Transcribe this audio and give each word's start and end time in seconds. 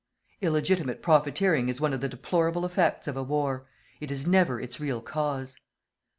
Illegitimate 0.41 1.03
"profiteering" 1.03 1.69
is 1.69 1.79
one 1.79 1.93
of 1.93 2.01
the 2.01 2.09
deplorable 2.09 2.65
effects 2.65 3.07
of 3.07 3.15
a 3.15 3.21
war; 3.21 3.67
it 3.99 4.09
is 4.09 4.25
never 4.25 4.59
its 4.59 4.79
real 4.79 4.99
cause. 4.99 5.59